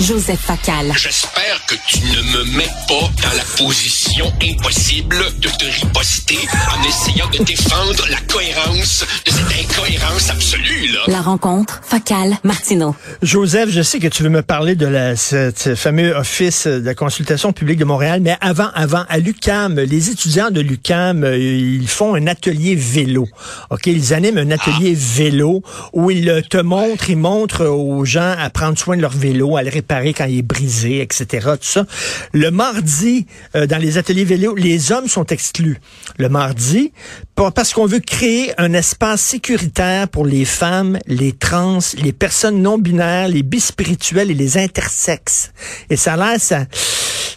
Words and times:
Joseph 0.00 0.40
Facal. 0.40 0.92
J'espère 0.96 1.60
que 1.66 1.74
tu 1.88 1.98
ne 2.00 2.22
me 2.32 2.56
mets 2.56 2.70
pas 2.86 3.10
dans 3.22 3.36
la 3.36 3.42
position 3.58 4.32
impossible 4.42 5.16
de 5.40 5.48
te 5.48 5.64
riposter 5.64 6.38
en 6.70 6.88
essayant 6.88 7.28
de 7.30 7.42
défendre 7.42 8.04
la 8.10 8.20
cohérence 8.32 9.04
de 9.24 9.30
cette 9.30 9.70
incohérence 9.70 10.30
absolue, 10.30 10.88
là. 10.92 11.00
La 11.08 11.20
rencontre 11.20 11.80
Facal 11.82 12.36
Martineau. 12.44 12.94
Joseph, 13.22 13.70
je 13.70 13.82
sais 13.82 13.98
que 13.98 14.08
tu 14.08 14.22
veux 14.22 14.28
me 14.28 14.42
parler 14.42 14.76
de 14.76 14.86
la, 14.86 15.16
ce, 15.16 15.52
ce 15.56 15.74
fameux 15.74 16.14
office 16.14 16.66
de 16.66 16.84
la 16.84 16.94
consultation 16.94 17.52
publique 17.52 17.78
de 17.78 17.84
Montréal, 17.84 18.20
mais 18.22 18.36
avant, 18.40 18.70
avant, 18.74 19.04
à 19.08 19.18
l'UCAM, 19.18 19.80
les 19.80 20.10
étudiants 20.10 20.50
de 20.50 20.60
l'UCAM, 20.60 21.24
euh, 21.24 21.36
ils 21.36 21.88
font 21.88 22.14
un 22.14 22.26
atelier 22.28 22.76
vélo. 22.76 23.26
Ok, 23.70 23.86
ils 23.86 24.14
animent 24.14 24.38
un 24.38 24.50
atelier 24.50 24.94
vélo 24.94 25.62
où 25.92 26.10
ils 26.10 26.42
te 26.48 26.58
montrent, 26.58 27.10
ils 27.10 27.16
montrent 27.16 27.66
aux 27.66 28.04
gens 28.04 28.34
à 28.44 28.50
prendre 28.50 28.78
soin 28.78 28.96
de 28.96 29.02
leur 29.02 29.12
vélo, 29.12 29.56
à 29.56 29.62
le 29.62 29.70
réparer 29.70 30.12
quand 30.12 30.26
il 30.26 30.38
est 30.38 30.42
brisé, 30.42 31.00
etc. 31.00 31.26
Tout 31.54 31.58
ça. 31.62 31.86
Le 32.32 32.50
mardi, 32.50 33.26
euh, 33.56 33.66
dans 33.66 33.78
les 33.78 33.98
ateliers 33.98 34.24
vélo, 34.24 34.54
les 34.54 34.92
hommes 34.92 35.08
sont 35.08 35.26
exclus. 35.26 35.80
Le 36.18 36.28
mardi, 36.28 36.92
parce 37.34 37.72
qu'on 37.72 37.86
veut 37.86 38.00
créer 38.00 38.52
un 38.60 38.72
espace 38.74 39.20
sécuritaire 39.22 40.08
pour 40.08 40.26
les 40.26 40.44
femmes, 40.44 40.98
les 41.06 41.32
trans, 41.32 41.78
les 41.98 42.12
personnes 42.12 42.60
non 42.62 42.78
binaires, 42.78 43.28
les 43.28 43.42
bispirituels 43.42 44.30
et 44.30 44.34
les 44.34 44.58
intersexes. 44.58 45.52
Et 45.90 45.96
ça 45.96 46.14
a 46.14 46.38
ça, 46.38 46.66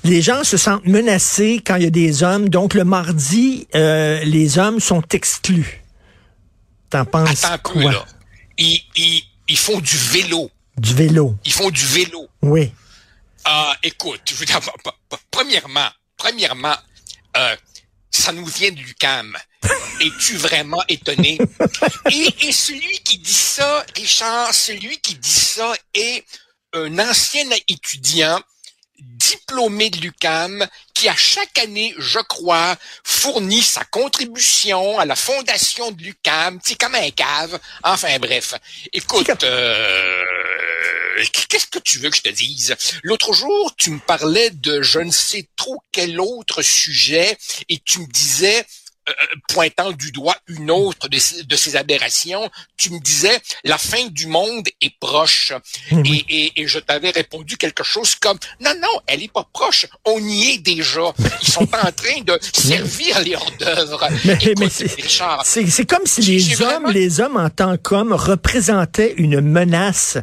les 0.03 0.21
gens 0.21 0.43
se 0.43 0.57
sentent 0.57 0.85
menacés 0.85 1.61
quand 1.65 1.75
il 1.75 1.83
y 1.83 1.87
a 1.87 1.91
des 1.91 2.23
hommes. 2.23 2.49
Donc 2.49 2.73
le 2.73 2.83
mardi, 2.83 3.67
euh, 3.75 4.23
les 4.23 4.57
hommes 4.59 4.79
sont 4.79 5.03
exclus. 5.11 5.83
T'en 6.89 7.05
penses 7.05 7.43
Attends 7.43 7.53
un 7.53 7.57
peu, 7.57 7.81
quoi? 7.81 7.91
là. 7.91 8.05
Ils, 8.57 8.79
ils, 8.95 9.21
ils 9.47 9.57
font 9.57 9.79
du 9.79 9.97
vélo. 9.97 10.49
Du 10.77 10.93
vélo. 10.93 11.35
Ils 11.45 11.53
font 11.53 11.69
du 11.69 11.85
vélo. 11.85 12.27
Oui. 12.41 12.71
Ah, 13.45 13.75
écoute, 13.81 14.21
je 14.25 14.35
veux 14.35 14.45
dire, 14.45 14.59
premièrement, 15.31 15.89
premièrement, 16.17 16.75
euh, 17.35 17.55
ça 18.11 18.31
nous 18.31 18.45
vient 18.45 18.71
de 18.71 18.77
l'UCAM. 18.77 19.35
Es-tu 20.01 20.37
vraiment 20.37 20.83
étonné? 20.87 21.39
Et, 22.11 22.47
et 22.47 22.51
celui 22.51 22.99
qui 22.99 23.17
dit 23.17 23.33
ça, 23.33 23.85
Richard, 23.95 24.53
celui 24.53 24.99
qui 24.99 25.15
dit 25.15 25.29
ça 25.29 25.73
est 25.93 26.23
un 26.73 26.99
ancien 26.99 27.49
étudiant 27.67 28.39
diplômé 28.99 29.89
de 29.89 29.97
l'UCAM 29.97 30.65
qui 30.93 31.07
à 31.07 31.15
chaque 31.15 31.57
année, 31.59 31.93
je 31.97 32.19
crois, 32.19 32.75
fournit 33.03 33.61
sa 33.61 33.83
contribution 33.85 34.97
à 34.97 35.05
la 35.05 35.15
fondation 35.15 35.91
de 35.91 36.01
l'UCAM, 36.01 36.59
c'est 36.63 36.75
comme 36.75 36.95
un 36.95 37.11
cave. 37.11 37.59
Enfin 37.83 38.17
bref, 38.19 38.55
écoute, 38.93 39.43
euh, 39.43 40.23
qu'est-ce 41.49 41.67
que 41.67 41.79
tu 41.79 41.99
veux 41.99 42.09
que 42.09 42.17
je 42.17 42.21
te 42.21 42.29
dise? 42.29 42.75
L'autre 43.03 43.33
jour, 43.33 43.75
tu 43.77 43.91
me 43.91 43.99
parlais 43.99 44.49
de 44.51 44.81
je 44.81 44.99
ne 44.99 45.11
sais 45.11 45.47
trop 45.55 45.77
quel 45.91 46.19
autre 46.19 46.61
sujet 46.61 47.37
et 47.69 47.79
tu 47.79 47.99
me 47.99 48.07
disais, 48.07 48.59
euh, 48.59 48.63
pointant 49.47 49.91
du 49.91 50.11
doigt 50.11 50.35
une 50.47 50.69
autre 50.71 51.07
de 51.07 51.17
ces, 51.17 51.43
de 51.43 51.55
ces 51.55 51.75
aberrations, 51.75 52.49
tu 52.77 52.89
me 52.91 52.99
disais 52.99 53.39
la 53.63 53.77
fin 53.77 54.07
du 54.07 54.27
monde 54.27 54.67
est 54.81 54.93
proche. 54.99 55.53
Oui. 55.91 56.25
Et, 56.29 56.45
et, 56.45 56.61
et 56.61 56.67
je 56.67 56.79
t'avais 56.79 57.09
répondu 57.11 57.57
quelque 57.57 57.83
chose 57.83 58.15
comme 58.15 58.37
non, 58.59 58.73
non, 58.81 58.99
elle 59.07 59.23
est 59.23 59.31
pas 59.31 59.47
proche, 59.53 59.85
on 60.05 60.19
y 60.19 60.51
est 60.51 60.57
déjà. 60.59 61.13
Ils 61.41 61.47
sont 61.47 61.63
en 61.75 61.91
train 61.91 62.21
de 62.25 62.37
servir 62.53 63.19
les 63.21 63.35
hors 63.35 63.51
d'œuvre. 63.59 64.07
Mais, 64.25 64.37
mais 64.59 64.69
c'est- 64.69 65.85
comme 65.85 66.05
si 66.05 66.21
les 66.21 66.61
hommes, 66.61 66.67
vraiment- 66.69 66.89
les 66.89 67.19
hommes 67.21 67.37
en 67.37 67.49
tant 67.49 67.77
qu'hommes 67.77 68.13
représentaient 68.13 69.13
une 69.17 69.41
menace, 69.41 70.17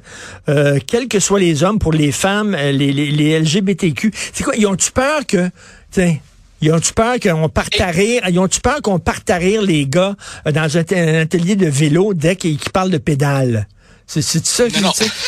euh, 0.49 0.79
quels 0.87 1.09
que 1.09 1.21
soient 1.21 1.41
les 1.41 1.63
hommes, 1.63 1.79
pour 1.79 1.93
les 1.93 2.13
femmes, 2.13 2.55
euh, 2.55 2.73
les, 2.73 2.93
les, 2.93 3.11
les 3.11 3.39
LGBTQ. 3.41 4.13
C'est 4.33 4.45
quoi 4.45 4.55
Ils 4.57 4.67
ont-tu 4.67 4.91
peur 4.91 5.27
que, 5.27 5.51
tiens, 5.91 6.17
ils 6.65 6.73
ont-tu 6.73 6.93
peur 6.93 7.21
qu'on 7.21 7.49
parte 7.49 7.81
à 7.81 7.87
rire? 7.89 8.23
Ils 8.29 8.39
ont-tu 8.39 8.61
peur 8.61 8.81
qu'on 8.83 8.99
parte 8.99 9.29
à 9.31 9.37
rire 9.37 9.63
les 9.63 9.87
gars 9.87 10.17
euh, 10.47 10.53
dans 10.53 10.77
un, 10.77 10.85
un 10.91 11.21
atelier 11.23 11.57
de 11.57 11.67
vélo 11.69 12.15
dès 12.15 12.37
qu'ils 12.37 12.59
qu'ils 12.59 12.73
parlent 12.73 12.91
de 12.91 12.99
pédale 12.99 13.69
C'est 14.07 14.23
ça 14.23 14.69
non. 14.81 14.91
tu 14.93 15.05
sais? 15.05 15.11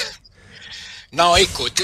Non, 1.13 1.35
écoute, 1.37 1.81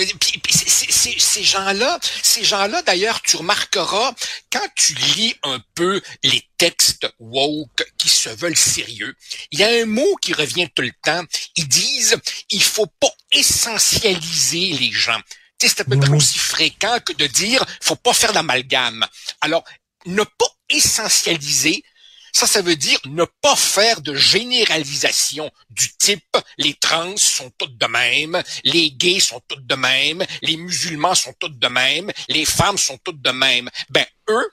c'est- 0.50 1.18
ces 1.18 1.44
gens-là, 1.44 1.98
ces 2.22 2.44
gens-là, 2.44 2.82
d'ailleurs, 2.82 3.22
tu 3.22 3.36
remarqueras, 3.36 4.12
quand 4.52 4.66
tu 4.74 4.94
lis 4.94 5.34
un 5.44 5.58
peu 5.74 6.02
les 6.22 6.42
textes 6.58 7.06
woke 7.18 7.82
qui 7.96 8.10
se 8.10 8.28
veulent 8.28 8.56
sérieux, 8.56 9.14
il 9.52 9.60
y 9.60 9.64
a 9.64 9.68
un 9.82 9.86
mot 9.86 10.16
qui 10.20 10.34
revient 10.34 10.68
tout 10.74 10.82
le 10.82 10.90
temps. 11.02 11.22
Ils 11.56 11.68
disent, 11.68 12.16
il 12.50 12.62
faut 12.62 12.88
pas 13.00 13.12
essentialiser 13.30 14.72
les 14.78 14.90
gens. 14.92 15.20
C'est 15.68 15.80
à 15.80 15.84
peu 15.84 15.98
près 15.98 16.08
Oui. 16.10 16.16
aussi 16.16 16.38
fréquent 16.38 16.98
que 17.04 17.12
de 17.12 17.26
dire, 17.26 17.64
faut 17.82 17.96
pas 17.96 18.12
faire 18.12 18.32
d'amalgame. 18.32 19.06
Alors, 19.40 19.64
ne 20.06 20.22
pas 20.24 20.46
essentialiser, 20.68 21.84
ça, 22.32 22.46
ça 22.46 22.62
veut 22.62 22.76
dire 22.76 22.98
ne 23.04 23.24
pas 23.42 23.56
faire 23.56 24.00
de 24.00 24.14
généralisation 24.14 25.50
du 25.70 25.92
type 25.98 26.36
les 26.58 26.74
trans 26.74 27.16
sont 27.16 27.50
toutes 27.58 27.76
de 27.76 27.86
même, 27.86 28.42
les 28.64 28.90
gays 28.90 29.20
sont 29.20 29.40
toutes 29.48 29.66
de 29.66 29.74
même, 29.74 30.24
les 30.40 30.56
musulmans 30.56 31.14
sont 31.14 31.34
toutes 31.38 31.58
de 31.58 31.68
même, 31.68 32.10
les 32.28 32.44
femmes 32.46 32.78
sont 32.78 32.98
toutes 33.04 33.20
de 33.20 33.30
même. 33.30 33.68
Ben, 33.90 34.06
eux 34.30 34.50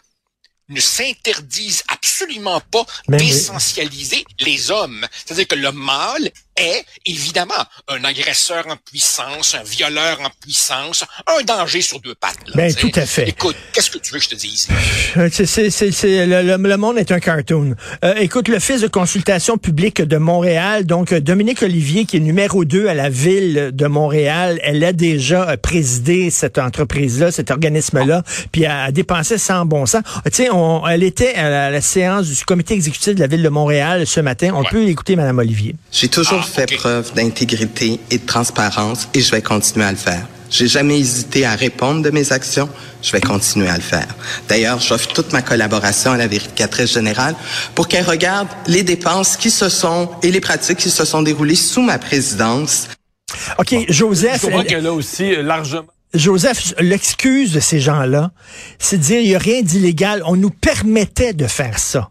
ne 0.67 0.79
s'interdisent 0.81 1.83
absolument 1.87 2.59
pas 2.61 2.85
Mais- 3.07 3.17
d'essentialiser 3.17 4.23
les 4.39 4.69
hommes. 4.69 5.07
C'est-à-dire 5.15 5.47
que 5.47 5.55
le 5.55 5.71
mâle 5.71 6.31
est, 6.59 6.85
évidemment, 7.05 7.53
un 7.87 8.03
agresseur 8.03 8.65
en 8.67 8.75
puissance, 8.77 9.55
un 9.55 9.63
violeur 9.63 10.19
en 10.21 10.29
puissance, 10.41 11.03
un 11.27 11.43
danger 11.43 11.81
sur 11.81 11.99
deux 12.01 12.15
pattes. 12.15 12.37
là, 12.47 12.53
Ben, 12.55 12.73
tout 12.73 12.91
à 12.95 13.05
fait. 13.05 13.29
Écoute, 13.29 13.55
qu'est-ce 13.73 13.89
que 13.91 13.97
tu 13.99 14.11
veux 14.13 14.19
que 14.19 14.25
je 14.25 14.29
te 14.29 14.35
dise? 14.35 14.67
Euh, 15.17 15.29
c'est- 15.31 15.45
c'est- 15.45 15.69
c'est- 15.69 15.91
c'est- 15.91 16.25
le, 16.25 16.41
le- 16.43 16.57
le 16.69 16.77
monde 16.77 16.97
est 16.97 17.11
un 17.11 17.19
cartoon. 17.19 17.75
Euh, 18.03 18.13
écoute, 18.17 18.47
l'Office 18.47 18.81
de 18.81 18.87
consultation 18.87 19.57
publique 19.57 20.01
de 20.01 20.17
Montréal, 20.17 20.85
donc 20.85 21.11
euh, 21.13 21.19
Dominique 21.21 21.61
Olivier, 21.63 22.05
qui 22.05 22.17
est 22.17 22.19
numéro 22.21 22.65
2 22.65 22.87
à 22.87 22.93
la 22.93 23.09
ville 23.09 23.71
de 23.73 23.87
Montréal, 23.87 24.59
elle 24.63 24.83
a 24.83 24.93
déjà 24.93 25.49
euh, 25.49 25.57
présidé 25.57 26.29
cette 26.29 26.57
entreprise-là, 26.57 27.31
cet 27.31 27.51
organisme-là, 27.51 28.23
puis 28.51 28.63
elle 28.63 28.71
a 28.71 28.91
dépensé 28.91 29.37
sans 29.37 29.65
bon 29.65 29.85
sens. 29.85 30.03
Euh, 30.25 30.29
Tu 30.29 30.43
sais, 30.43 30.49
on- 30.51 30.85
elle 30.87 31.03
était 31.03 31.33
à 31.35 31.49
la, 31.49 31.65
à 31.65 31.69
la 31.69 31.81
séance 31.81 32.27
du 32.27 32.45
comité 32.45 32.73
exécutif 32.73 33.15
de 33.15 33.19
la 33.19 33.27
ville 33.27 33.41
de 33.43 33.49
Montréal 33.49 34.05
ce 34.05 34.19
matin. 34.19 34.51
On 34.53 34.61
Ouais. 34.61 34.67
peut 34.69 34.83
écouter 34.87 35.15
Madame 35.15 35.39
Olivier. 35.39 35.75
J'ai 35.91 36.07
toujours 36.07 36.41
Ah, 36.43 36.48
fait 36.49 36.71
ok. 36.71 36.77
preuve 36.77 37.13
d'intégrité 37.13 37.99
et 38.11 38.17
de 38.17 38.25
transparence 38.25 39.07
et 39.13 39.21
je 39.21 39.31
vais 39.31 39.41
continuer 39.41 39.85
à 39.85 39.91
le 39.91 39.97
faire. 39.97 40.27
J'ai 40.49 40.67
jamais 40.67 40.99
hésité 40.99 41.45
à 41.45 41.53
répondre 41.55 42.01
de 42.01 42.09
mes 42.09 42.31
actions. 42.31 42.67
Je 43.03 43.11
vais 43.11 43.21
continuer 43.21 43.69
à 43.69 43.75
le 43.75 43.81
faire. 43.83 44.07
D'ailleurs, 44.47 44.79
j'offre 44.79 45.13
toute 45.13 45.31
ma 45.31 45.43
collaboration 45.43 46.11
à 46.11 46.17
la 46.17 46.25
vérificatrice 46.27 46.91
générale 46.91 47.35
pour 47.75 47.87
qu'elle 47.87 48.05
regarde 48.05 48.47
les 48.65 48.81
dépenses 48.81 49.37
qui 49.37 49.51
se 49.51 49.69
sont 49.69 50.09
et 50.23 50.31
les 50.31 50.41
pratiques 50.41 50.79
qui 50.79 50.89
se 50.89 51.05
sont 51.05 51.21
déroulées 51.21 51.55
sous 51.55 51.83
ma 51.83 51.99
présidence. 51.99 52.87
OK, 53.59 53.75
Joseph. 53.89 54.41
Je 54.41 54.47
elle- 54.49 54.65
qu'elle 54.65 54.87
a 54.87 54.93
aussi 54.93 55.35
euh, 55.35 55.43
largement. 55.43 55.85
Joseph, 56.15 56.73
l'excuse 56.79 57.51
de 57.53 57.59
ces 57.59 57.79
gens-là, 57.79 58.31
c'est 58.79 58.97
de 58.97 59.03
dire 59.03 59.19
il 59.21 59.27
n'y 59.27 59.35
a 59.35 59.39
rien 59.39 59.61
d'illégal. 59.61 60.23
On 60.25 60.35
nous 60.35 60.49
permettait 60.49 61.33
de 61.33 61.45
faire 61.45 61.77
ça. 61.77 62.09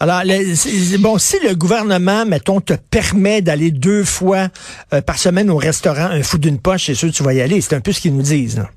Alors, 0.00 0.22
bon, 0.98 1.18
si 1.18 1.38
le 1.40 1.54
gouvernement, 1.54 2.24
mettons, 2.24 2.62
te 2.62 2.72
permet 2.72 3.42
d'aller 3.42 3.70
deux 3.70 4.02
fois 4.02 4.48
euh, 4.94 5.02
par 5.02 5.18
semaine 5.18 5.50
au 5.50 5.58
restaurant, 5.58 6.06
un 6.06 6.22
fou 6.22 6.38
d'une 6.38 6.58
poche, 6.58 6.86
c'est 6.86 6.94
sûr 6.94 7.10
que 7.10 7.14
tu 7.14 7.22
vas 7.22 7.34
y 7.34 7.42
aller. 7.42 7.60
C'est 7.60 7.74
un 7.74 7.82
peu 7.82 7.92
ce 7.92 8.00
qu'ils 8.00 8.16
nous 8.16 8.22
disent. 8.22 8.56
là. 8.56 8.70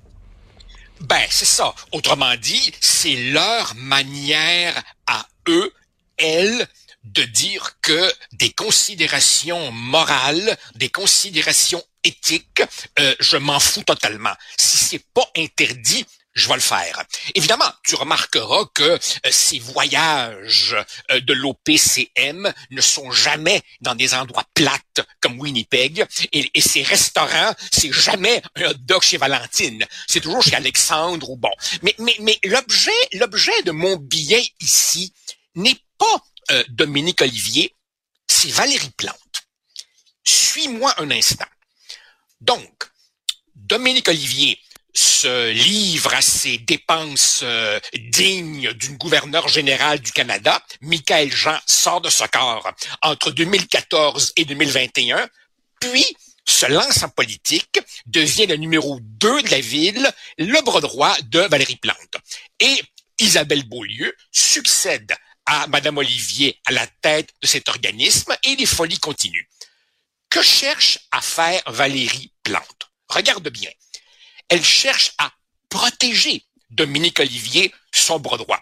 Ben, 0.99 1.21
c'est 1.29 1.45
ça. 1.45 1.73
Autrement 1.93 2.35
dit, 2.41 2.73
c'est 2.81 3.15
leur 3.31 3.73
manière 3.77 4.83
à 5.07 5.25
eux, 5.47 5.71
elles, 6.17 6.67
de 7.05 7.23
dire 7.23 7.77
que 7.81 8.11
des 8.33 8.51
considérations 8.51 9.71
morales, 9.71 10.57
des 10.75 10.89
considérations 10.89 11.83
éthiques, 12.03 12.63
euh, 12.99 13.15
je 13.21 13.37
m'en 13.37 13.59
fous 13.59 13.83
totalement. 13.83 14.33
Si 14.57 14.77
c'est 14.77 15.05
pas 15.13 15.29
interdit, 15.37 16.05
je 16.33 16.47
vais 16.47 16.55
le 16.55 16.61
faire. 16.61 17.03
Évidemment, 17.35 17.71
tu 17.83 17.95
remarqueras 17.95 18.65
que 18.73 18.83
euh, 18.83 18.99
ces 19.29 19.59
voyages 19.59 20.75
euh, 21.11 21.19
de 21.21 21.33
l'OPCM 21.33 22.51
ne 22.71 22.81
sont 22.81 23.11
jamais 23.11 23.61
dans 23.81 23.95
des 23.95 24.13
endroits 24.13 24.45
plates 24.53 25.01
comme 25.21 25.39
Winnipeg 25.39 26.05
et, 26.31 26.49
ces 26.59 26.83
restaurants, 26.83 27.53
c'est 27.71 27.91
jamais 27.91 28.41
un 28.55 28.71
hot 28.71 28.73
dog 28.79 29.01
chez 29.01 29.17
Valentine. 29.17 29.85
C'est 30.07 30.21
toujours 30.21 30.41
chez 30.41 30.55
Alexandre 30.55 31.29
ou 31.29 31.35
bon. 31.35 31.51
Mais 31.81 32.39
l'objet, 32.45 32.91
l'objet 33.13 33.61
de 33.63 33.71
mon 33.71 33.97
billet 33.97 34.43
ici 34.59 35.13
n'est 35.55 35.79
pas 35.97 36.23
euh, 36.51 36.63
Dominique 36.69 37.21
Olivier, 37.21 37.75
c'est 38.27 38.51
Valérie 38.51 38.91
Plante. 38.97 39.17
Suis-moi 40.23 40.93
un 40.97 41.11
instant. 41.11 41.45
Donc, 42.41 42.89
Dominique 43.55 44.07
Olivier 44.09 44.59
se 44.93 45.51
livre 45.51 46.13
à 46.13 46.21
ses 46.21 46.57
dépenses 46.59 47.41
euh, 47.43 47.79
dignes 47.93 48.71
d'une 48.73 48.97
gouverneure 48.97 49.47
générale 49.47 49.99
du 49.99 50.11
Canada, 50.11 50.61
Michael 50.81 51.31
Jean 51.31 51.57
sort 51.65 52.01
de 52.01 52.09
ce 52.09 52.25
corps 52.25 52.71
entre 53.01 53.31
2014 53.31 54.33
et 54.35 54.45
2021, 54.45 55.27
puis 55.79 56.05
se 56.45 56.65
lance 56.65 57.03
en 57.03 57.09
politique, 57.09 57.79
devient 58.05 58.45
le 58.45 58.57
numéro 58.57 58.99
2 59.01 59.43
de 59.43 59.49
la 59.49 59.61
ville, 59.61 60.09
le 60.37 60.61
bras 60.63 60.81
droit 60.81 61.15
de 61.23 61.39
Valérie 61.39 61.77
Plante. 61.77 62.17
Et 62.59 62.81
Isabelle 63.19 63.63
Beaulieu 63.63 64.13
succède 64.31 65.15
à 65.45 65.67
Madame 65.67 65.97
Olivier 65.97 66.59
à 66.65 66.71
la 66.71 66.87
tête 67.01 67.29
de 67.41 67.47
cet 67.47 67.69
organisme 67.69 68.35
et 68.43 68.55
les 68.55 68.65
folies 68.65 68.99
continuent. 68.99 69.47
Que 70.29 70.41
cherche 70.41 70.99
à 71.11 71.21
faire 71.21 71.61
Valérie 71.67 72.31
Plante? 72.43 72.91
Regarde 73.07 73.49
bien 73.49 73.69
elle 74.49 74.63
cherche 74.63 75.13
à 75.17 75.31
protéger 75.69 76.45
Dominique 76.69 77.19
Olivier, 77.19 77.73
son 77.91 78.19
bras 78.19 78.37
droit. 78.37 78.59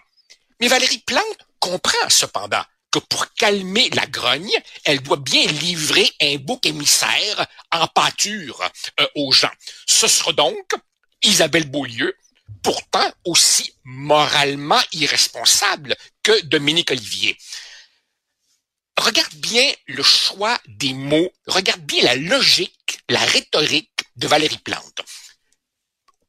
Mais 0.60 0.68
Valérie 0.68 1.02
Plante 1.06 1.38
comprend 1.58 2.08
cependant 2.08 2.62
que 2.90 2.98
pour 2.98 3.32
calmer 3.34 3.88
la 3.90 4.06
grogne, 4.06 4.54
elle 4.84 5.02
doit 5.02 5.16
bien 5.16 5.46
livrer 5.46 6.08
un 6.20 6.36
bouc 6.36 6.66
émissaire 6.66 7.46
en 7.72 7.86
pâture 7.88 8.62
euh, 9.00 9.06
aux 9.16 9.32
gens. 9.32 9.50
Ce 9.86 10.06
sera 10.06 10.32
donc 10.32 10.74
Isabelle 11.22 11.68
Beaulieu, 11.68 12.14
pourtant 12.62 13.10
aussi 13.24 13.74
moralement 13.84 14.80
irresponsable 14.92 15.96
que 16.22 16.42
Dominique 16.42 16.90
Olivier. 16.90 17.36
Regarde 18.98 19.34
bien 19.34 19.72
le 19.86 20.02
choix 20.02 20.60
des 20.68 20.92
mots, 20.92 21.32
regarde 21.46 21.80
bien 21.80 22.04
la 22.04 22.14
logique, 22.14 23.00
la 23.08 23.20
rhétorique 23.20 24.04
de 24.16 24.28
Valérie 24.28 24.58
Plante. 24.58 25.00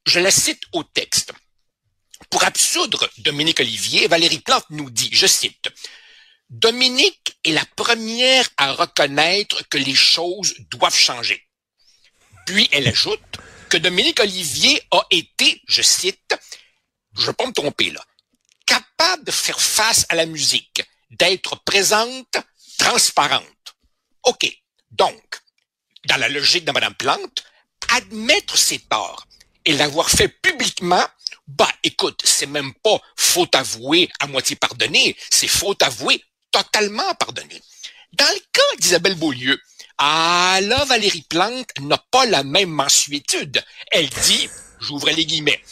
Je 0.06 0.20
la 0.20 0.30
cite 0.30 0.62
au 0.72 0.84
texte. 0.84 1.32
Pour 2.30 2.44
absoudre 2.44 3.10
Dominique 3.18 3.60
Olivier, 3.60 4.06
Valérie 4.06 4.40
Plante 4.40 4.66
nous 4.70 4.90
dit, 4.90 5.10
je 5.12 5.26
cite, 5.26 5.68
Dominique 6.50 7.36
est 7.44 7.52
la 7.52 7.64
première 7.76 8.48
à 8.56 8.72
reconnaître 8.72 9.66
que 9.68 9.78
les 9.78 9.94
choses 9.94 10.54
doivent 10.70 10.96
changer. 10.96 11.42
Puis 12.46 12.68
elle 12.72 12.88
ajoute 12.88 13.38
que 13.70 13.78
Dominique 13.78 14.20
Olivier 14.20 14.82
a 14.90 15.02
été, 15.10 15.62
je 15.66 15.82
cite, 15.82 16.36
je 17.14 17.22
ne 17.22 17.26
vais 17.26 17.32
pas 17.32 17.46
me 17.46 17.52
tromper 17.52 17.90
là, 17.90 18.04
capable 18.66 19.24
de 19.24 19.30
faire 19.30 19.60
face 19.60 20.04
à 20.10 20.14
la 20.14 20.26
musique, 20.26 20.82
d'être 21.10 21.56
présente, 21.64 22.36
transparente. 22.78 23.74
OK. 24.24 24.46
Donc, 24.90 25.40
dans 26.06 26.16
la 26.18 26.28
logique 26.28 26.64
de 26.64 26.72
Mme 26.72 26.94
Plante, 26.94 27.44
admettre 27.88 28.56
ses 28.56 28.78
torts, 28.80 29.26
et 29.64 29.72
l'avoir 29.74 30.10
fait 30.10 30.28
publiquement, 30.28 31.04
bah 31.46 31.70
écoute, 31.82 32.20
c'est 32.24 32.46
même 32.46 32.72
pas 32.82 33.00
faute 33.16 33.54
avouée 33.54 34.10
à 34.20 34.26
moitié 34.26 34.56
pardonnée, 34.56 35.16
c'est 35.30 35.48
faute 35.48 35.82
avouée 35.82 36.22
totalement 36.50 37.14
pardonnée. 37.14 37.60
Dans 38.12 38.32
le 38.32 38.40
cas 38.52 38.76
d'Isabelle 38.78 39.16
Beaulieu, 39.16 39.58
ah 39.98 40.58
là, 40.62 40.84
Valérie 40.84 41.26
Plante 41.28 41.68
n'a 41.80 41.98
pas 42.10 42.26
la 42.26 42.42
même 42.42 42.70
mensuétude. 42.70 43.62
Elle 43.90 44.08
dit, 44.08 44.48
j'ouvre 44.80 45.10
les 45.10 45.26
guillemets, 45.26 45.62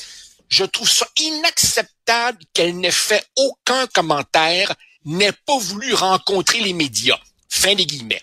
je 0.49 0.65
trouve 0.65 0.89
ça 0.89 1.09
inacceptable 1.17 2.45
qu'elle 2.53 2.77
n'ait 2.77 2.91
fait 2.91 3.25
aucun 3.37 3.87
commentaire, 3.89 4.75
n'ait 5.05 5.33
pas 5.33 5.59
voulu 5.59 5.95
rencontrer 5.95 6.61
les 6.61 6.73
médias. 6.75 7.19
Fin 7.49 7.75
des 7.75 7.87
guillemets. 7.87 8.23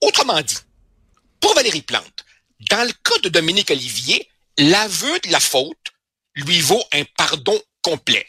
Autrement 0.00 0.40
dit, 0.42 0.56
pour 1.40 1.54
Valérie 1.54 1.82
Plante, 1.82 2.24
dans 2.70 2.84
le 2.84 2.92
cas 2.92 3.18
de 3.22 3.28
Dominique 3.28 3.70
Olivier, 3.70 4.28
l'aveu 4.58 5.18
de 5.20 5.30
la 5.30 5.40
faute 5.40 5.76
lui 6.34 6.60
vaut 6.60 6.84
un 6.92 7.04
pardon 7.16 7.58
complet. 7.82 8.26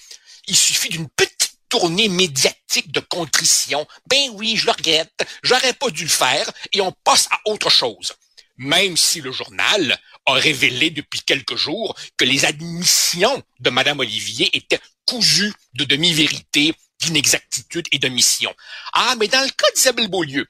Il 0.47 0.55
suffit 0.55 0.89
d'une 0.89 1.09
petite 1.09 1.53
tournée 1.67 2.07
médiatique 2.07 2.91
de 2.91 2.99
contrition. 2.99 3.85
Ben 4.07 4.29
oui, 4.33 4.55
je 4.55 4.65
le 4.65 4.71
regrette, 4.71 5.27
j'aurais 5.43 5.73
pas 5.73 5.89
dû 5.89 6.03
le 6.03 6.09
faire, 6.09 6.49
et 6.71 6.81
on 6.81 6.91
passe 7.03 7.27
à 7.31 7.39
autre 7.45 7.69
chose. 7.69 8.13
Même 8.57 8.97
si 8.97 9.21
le 9.21 9.31
journal 9.31 9.97
a 10.25 10.33
révélé 10.33 10.89
depuis 10.89 11.21
quelques 11.21 11.55
jours 11.55 11.95
que 12.17 12.25
les 12.25 12.45
admissions 12.45 13.41
de 13.59 13.69
Madame 13.69 13.99
Olivier 13.99 14.49
étaient 14.53 14.81
cousues 15.05 15.53
de 15.73 15.85
demi-vérité, 15.85 16.73
d'inexactitude 16.99 17.87
et 17.91 17.99
de 17.99 18.09
mission. 18.09 18.53
Ah, 18.93 19.15
mais 19.17 19.27
dans 19.27 19.41
le 19.41 19.49
cas 19.49 19.71
d'Isabelle 19.75 20.09
Beaulieu, 20.09 20.45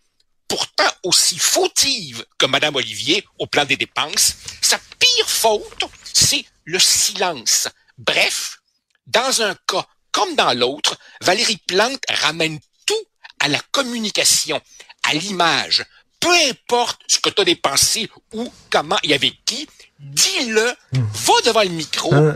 pourtant 0.49 0.91
aussi 1.03 1.37
fautive 1.39 2.25
que 2.37 2.45
Madame 2.47 2.75
Olivier 2.75 3.23
au 3.37 3.47
plan 3.47 3.63
des 3.63 3.77
dépenses, 3.77 4.35
sa 4.61 4.77
pire 4.99 5.29
faute, 5.29 5.83
c'est 6.13 6.43
le 6.65 6.79
silence. 6.79 7.69
Bref, 7.97 8.59
dans 9.07 9.41
un 9.41 9.55
cas 9.67 9.85
comme 10.11 10.35
dans 10.35 10.53
l'autre, 10.57 10.97
Valérie 11.21 11.61
Plante 11.67 12.03
ramène 12.09 12.59
tout 12.85 13.05
à 13.39 13.47
la 13.47 13.59
communication, 13.71 14.59
à 15.03 15.13
l'image. 15.13 15.85
Peu 16.19 16.33
importe 16.49 16.99
ce 17.07 17.19
que 17.19 17.29
tu 17.29 17.41
as 17.41 17.45
dépensé 17.45 18.09
ou 18.33 18.51
comment 18.69 18.97
et 19.03 19.13
avec 19.13 19.35
qui, 19.45 19.69
dis-le, 19.99 20.73
va 20.93 21.33
devant 21.45 21.63
le 21.63 21.69
micro, 21.69 22.13
Euh. 22.13 22.33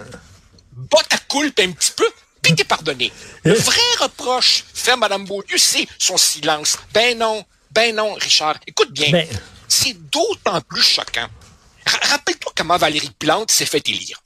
bat 0.71 1.03
ta 1.09 1.17
coulpe 1.17 1.59
un 1.59 1.71
petit 1.71 1.91
peu, 1.91 2.07
puis 2.41 2.55
t'es 2.55 2.63
pardonné. 2.63 3.11
Le 3.43 3.53
vrai 3.55 3.81
reproche 3.99 4.63
fait 4.73 4.95
Madame 4.95 5.25
Beaulieu, 5.25 5.57
c'est 5.57 5.87
son 5.99 6.17
silence. 6.17 6.77
Ben 6.93 7.17
non, 7.17 7.43
ben 7.73 7.95
non, 7.95 8.13
Richard. 8.13 8.57
Écoute 8.67 8.91
bien. 8.91 9.11
Ben- 9.11 9.27
C'est 9.67 9.93
d'autant 10.09 10.61
plus 10.61 10.83
choquant. 10.83 11.27
Ra- 11.85 11.99
Rappelle-toi 12.11 12.51
comment 12.55 12.77
Valérie 12.77 13.11
Plante 13.17 13.51
s'est 13.51 13.65
fait 13.65 13.87
élire. 13.89 14.21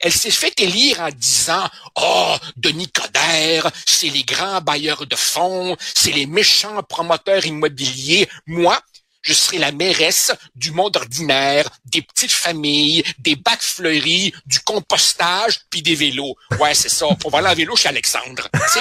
Elle 0.00 0.12
s'est 0.12 0.30
fait 0.30 0.58
élire 0.60 1.00
en 1.00 1.08
disant 1.10 1.66
Oh, 1.96 2.36
Denis 2.56 2.90
Coderre, 2.90 3.70
c'est 3.86 4.08
les 4.08 4.24
grands 4.24 4.60
bailleurs 4.60 5.06
de 5.06 5.16
fonds, 5.16 5.76
c'est 5.94 6.12
les 6.12 6.26
méchants 6.26 6.82
promoteurs 6.82 7.46
immobiliers. 7.46 8.28
Moi, 8.46 8.78
je 9.22 9.32
serai 9.32 9.58
la 9.58 9.72
mairesse 9.72 10.30
du 10.54 10.70
monde 10.70 10.96
ordinaire, 10.96 11.68
des 11.86 12.02
petites 12.02 12.30
familles, 12.30 13.02
des 13.18 13.34
bacs 13.34 13.60
fleuris, 13.62 14.32
du 14.44 14.60
compostage, 14.60 15.60
puis 15.70 15.82
des 15.82 15.94
vélos. 15.96 16.36
Ouais, 16.60 16.74
c'est 16.74 16.88
ça. 16.90 17.06
On 17.24 17.28
va 17.30 17.38
aller 17.38 17.48
en 17.48 17.54
vélo 17.54 17.74
chez 17.74 17.88
Alexandre. 17.88 18.48
Tu 18.52 18.60
sais, 18.74 18.80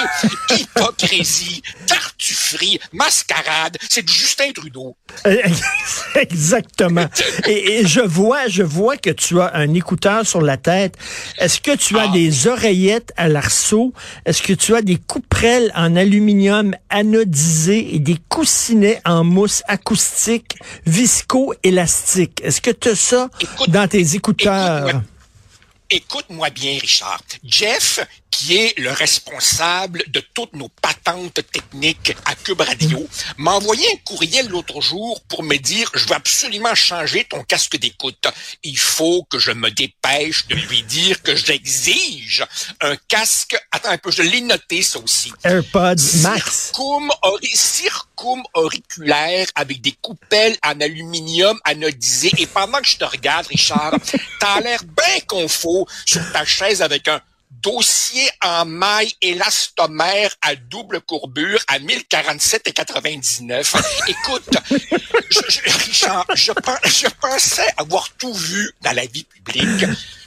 tartufferie, 2.25 2.79
mascarade, 2.91 3.77
c'est 3.89 4.03
du 4.03 4.12
Justin 4.13 4.51
Trudeau. 4.53 4.96
Exactement. 6.15 7.05
Et, 7.48 7.79
et 7.82 7.88
je 7.88 8.01
vois, 8.01 8.48
je 8.48 8.63
vois 8.63 8.98
que 8.98 9.10
tu 9.12 9.39
as 9.39 9.53
un 9.55 9.74
écouteur 9.74 10.25
sur 10.25 10.41
la 10.41 10.58
tête. 10.58 10.96
Est-ce 11.38 11.60
que 11.62 11.75
tu 11.75 11.98
as 11.98 12.05
Ah. 12.10 12.12
des 12.13 12.48
oreillettes 12.48 13.12
à 13.17 13.27
l'arceau? 13.27 13.94
Est-ce 14.25 14.41
que 14.41 14.53
tu 14.53 14.75
as 14.75 14.82
des 14.82 14.98
couperelles 14.98 15.72
en 15.75 15.96
aluminium 15.96 16.75
anodisé 16.89 17.96
et 17.96 18.00
des 18.00 18.17
coussinets 18.29 19.01
en 19.05 19.24
mousse 19.24 19.62
acoustique 19.67 20.55
visco-élastique? 20.86 22.41
Est-ce 22.44 22.62
que 22.62 22.72
tu 22.72 22.89
as 22.89 22.96
ça 22.96 23.29
Écoute- 23.39 23.70
dans 23.70 23.88
tes 23.88 24.15
écouteurs? 24.15 25.01
Écoute-moi 25.89 26.50
bien, 26.50 26.77
Richard. 26.82 27.22
Jeff, 27.44 28.00
qui 28.38 28.58
est 28.58 28.77
le 28.77 28.92
responsable 28.92 30.04
de 30.08 30.20
toutes 30.34 30.54
nos 30.54 30.68
patentes 30.68 31.39
techniques 31.54 32.13
à 32.25 32.36
Cube 32.36 32.60
Radio, 32.62 33.08
m'a 33.38 33.51
envoyé 33.51 33.88
un 33.94 33.98
courriel 34.04 34.48
l'autre 34.50 34.82
jour 34.82 35.22
pour 35.30 35.42
me 35.42 35.56
dire 35.56 35.89
je 35.94 36.06
veux 36.06 36.15
absolument 36.15 36.75
changer 36.75 37.24
ton 37.24 37.44
casque 37.44 37.77
d'écoute. 37.77 38.27
Il 38.63 38.77
faut 38.77 39.24
que 39.30 39.39
je 39.39 39.51
me 39.51 39.72
dépêche 39.72 40.48
de 40.48 40.56
lui 40.56 40.84
dire 40.84 41.22
que 41.24 41.34
j'exige 41.36 42.44
un 42.82 42.98
casque. 43.08 43.56
Attends 43.72 43.89
un 43.92 43.98
peu, 43.98 44.12
je 44.12 44.22
l'ai 44.22 44.42
noté 44.42 44.82
ça 44.82 45.00
aussi. 45.00 45.32
AirPods 45.46 46.18
Max. 46.22 46.72
Circum, 46.74 47.10
ori- 47.22 47.56
circum 47.56 48.44
auriculaire 48.54 49.48
avec 49.56 49.80
des 49.82 49.94
coupelles 49.94 50.58
en 50.65 50.80
aluminium 50.82 51.58
anodisé. 51.63 52.32
Et 52.38 52.48
pendant 52.48 52.80
que 52.82 52.88
je 52.88 52.98
te 52.98 53.06
regarde, 53.06 53.48
Richard, 53.48 53.94
t'as 54.42 54.60
l'air 54.60 54.84
bien 54.84 55.20
confort 55.25 55.88
sur 56.06 56.22
ta 56.34 56.44
chaise 56.44 56.82
avec 56.82 57.08
un 57.08 57.22
dossier 57.62 58.27
en 58.43 58.65
maille 58.65 59.13
élastomère 59.21 60.35
à 60.41 60.55
double 60.55 61.01
courbure 61.01 61.59
à 61.67 61.79
1047 61.79 62.67
et 62.67 62.71
99. 62.74 63.74
Écoute, 64.07 64.50
je, 65.29 65.39
je- 65.50 65.85
Richard, 65.85 66.25
je, 66.33 66.51
pen- 66.51 66.79
je 66.85 67.07
pensais 67.21 67.67
avoir 67.77 68.09
tout 68.17 68.33
vu 68.33 68.71
dans 68.81 68.91
la 68.93 69.05
vie 69.05 69.24
publique. 69.24 69.85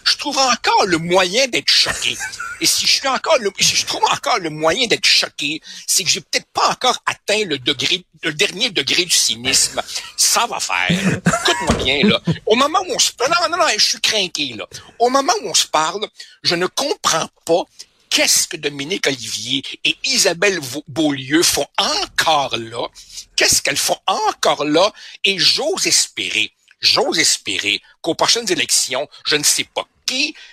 Je 0.09 0.17
trouve 0.17 0.39
encore 0.39 0.87
le 0.87 0.99
moyen 0.99 1.47
d'être 1.49 1.71
choqué. 1.71 2.17
Et 2.61 2.67
si 2.67 2.87
je 2.87 2.93
suis 2.93 3.09
encore 3.09 3.39
le, 3.39 3.51
si 3.61 3.77
je 3.77 3.87
trouve 3.87 4.05
encore 4.05 4.39
le 4.39 4.51
moyen 4.51 4.87
d'être 4.87 5.07
choqué, 5.07 5.61
c'est 5.87 6.03
que 6.03 6.11
j'ai 6.11 6.21
peut-être 6.21 6.49
pas 6.53 6.71
encore 6.71 7.01
atteint 7.07 7.45
le 7.45 7.59
degré, 7.59 8.05
le 8.23 8.33
dernier 8.33 8.71
degré 8.71 9.05
du 9.05 9.15
cynisme. 9.15 9.81
Ça 10.17 10.47
va 10.47 10.59
faire. 10.59 10.91
Écoute-moi 10.91 11.85
bien, 11.85 12.09
là. 12.09 12.21
Au 12.47 12.57
moment 12.57 12.81
où 12.89 12.95
on 12.95 12.99
se, 12.99 13.13
non, 13.21 13.49
non, 13.51 13.57
non, 13.59 13.65
je 13.77 13.85
suis 13.85 14.01
craqué, 14.01 14.55
là. 14.55 14.67
Au 14.99 15.11
moment 15.11 15.33
où 15.43 15.49
on 15.51 15.55
se 15.55 15.67
parle, 15.67 16.09
je 16.43 16.55
ne 16.55 16.67
comprends 16.67 17.29
pas 17.45 17.63
qu'est-ce 18.11 18.49
que 18.49 18.57
Dominique 18.57 19.07
Olivier 19.07 19.63
et 19.85 19.97
Isabelle 20.05 20.59
Beaulieu 20.89 21.43
font 21.43 21.67
encore 21.77 22.57
là? 22.57 22.89
Qu'est-ce 23.37 23.63
qu'elles 23.63 23.77
font 23.77 23.99
encore 24.07 24.65
là? 24.65 24.93
Et 25.25 25.39
j'ose 25.39 25.87
espérer, 25.87 26.53
j'ose 26.81 27.19
espérer 27.19 27.81
qu'aux 28.01 28.15
prochaines 28.15 28.51
élections, 28.51 29.07
je 29.27 29.37
ne 29.37 29.45
sais 29.45 29.65
pas 29.65 29.87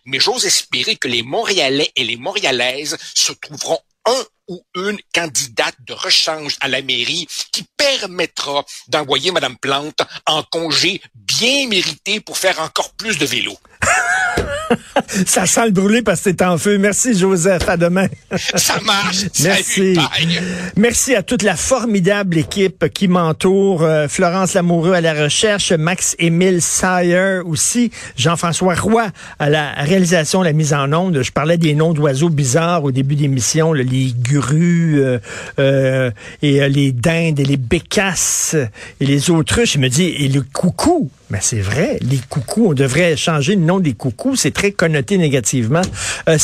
mais 0.05 0.19
j'ose 0.19 0.45
espérer 0.45 0.95
que 0.95 1.07
les 1.07 1.23
Montréalais 1.23 1.91
et 1.95 2.03
les 2.03 2.17
Montréalaises 2.17 2.97
se 3.13 3.31
trouveront 3.33 3.79
un 4.05 4.25
ou 4.47 4.63
une 4.75 4.99
candidate 5.13 5.75
de 5.87 5.93
rechange 5.93 6.57
à 6.61 6.67
la 6.67 6.81
mairie 6.81 7.27
qui 7.51 7.65
permettra 7.77 8.63
d'envoyer 8.87 9.31
Madame 9.31 9.57
Plante 9.57 10.01
en 10.27 10.43
congé 10.43 11.01
bien 11.15 11.67
mérité 11.67 12.19
pour 12.19 12.37
faire 12.37 12.59
encore 12.59 12.93
plus 12.93 13.17
de 13.17 13.25
vélo. 13.25 13.57
Ça 15.25 15.45
sent 15.45 15.65
le 15.65 15.71
brûler 15.71 16.01
parce 16.01 16.21
que 16.21 16.29
c'est 16.29 16.41
en 16.41 16.57
feu. 16.57 16.77
Merci, 16.77 17.17
Joseph. 17.17 17.67
À 17.67 17.77
demain. 17.77 18.07
Ça 18.37 18.79
marche. 18.85 19.25
Merci. 19.43 19.97
Merci 20.77 21.15
à 21.15 21.23
toute 21.23 21.43
la 21.43 21.55
formidable 21.55 22.37
équipe 22.37 22.85
qui 22.93 23.07
m'entoure. 23.07 23.83
Euh, 23.83 24.07
Florence 24.07 24.53
Lamoureux 24.53 24.93
à 24.93 25.01
la 25.01 25.13
recherche, 25.13 25.71
Max-Émile 25.71 26.61
Sayer 26.61 27.39
aussi, 27.45 27.91
Jean-François 28.17 28.75
Roy 28.75 29.07
à 29.39 29.49
la 29.49 29.73
réalisation, 29.73 30.41
la 30.41 30.53
mise 30.53 30.73
en 30.73 30.91
onde. 30.93 31.21
Je 31.21 31.31
parlais 31.31 31.57
des 31.57 31.73
noms 31.73 31.93
d'oiseaux 31.93 32.29
bizarres 32.29 32.83
au 32.83 32.91
début 32.91 33.15
d'émission, 33.15 33.73
les 33.73 34.13
grues 34.17 35.01
euh, 35.01 35.19
euh, 35.59 36.11
et 36.41 36.67
les 36.69 36.91
dindes 36.91 37.39
et 37.39 37.45
les 37.45 37.57
bécasses 37.57 38.55
et 38.99 39.05
les 39.05 39.29
autruches. 39.29 39.75
Il 39.75 39.81
me 39.81 39.89
dit, 39.89 40.05
et 40.05 40.27
le 40.27 40.41
coucou. 40.41 41.09
Mais 41.29 41.39
c'est 41.41 41.59
vrai, 41.59 41.97
les 42.01 42.19
coucous, 42.29 42.67
on 42.67 42.73
devrait 42.73 43.17
changer 43.17 43.55
le 43.55 43.61
nom 43.61 43.79
des 43.79 43.93
coucous, 43.93 44.35
c'est 44.35 44.51
très 44.51 44.71
connoté 44.71 45.17
négativement. 45.17 45.81
Euh, 46.29 46.37